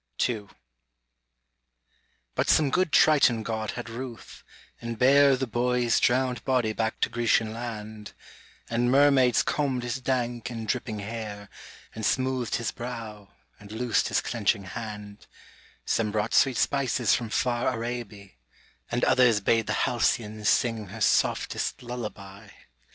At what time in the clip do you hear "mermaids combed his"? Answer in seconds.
8.91-10.01